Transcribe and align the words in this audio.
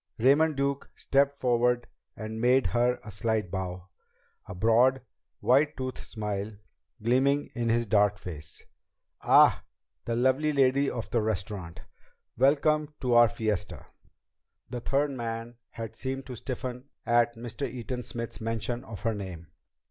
Raymond 0.17 0.55
Duke 0.57 0.89
stepped 0.95 1.37
forward 1.37 1.85
and 2.17 2.41
made 2.41 2.65
her 2.65 2.99
a 3.03 3.11
slight 3.11 3.51
bow, 3.51 3.89
a 4.47 4.55
broad 4.55 5.01
white 5.41 5.77
toothed 5.77 5.99
smile 6.09 6.53
gleaming 7.03 7.51
in 7.53 7.69
his 7.69 7.85
dark 7.85 8.17
face. 8.17 8.63
"Ah! 9.21 9.63
The 10.05 10.15
lovely 10.15 10.53
lady 10.53 10.89
of 10.89 11.11
the 11.11 11.21
restaurant! 11.21 11.81
Welcome 12.35 12.95
to 13.01 13.13
our 13.13 13.27
fiesta!" 13.27 13.85
The 14.71 14.79
third 14.79 15.11
man 15.11 15.57
had 15.69 15.95
seemed 15.95 16.25
to 16.25 16.35
stiffen 16.35 16.85
at 17.05 17.35
Mr. 17.35 17.67
Eaton 17.67 18.01
Smith's 18.01 18.41
mention 18.41 18.83
of 18.83 19.01
her 19.03 19.13
name. 19.13 19.51